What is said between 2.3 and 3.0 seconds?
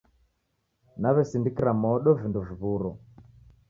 viw'uro.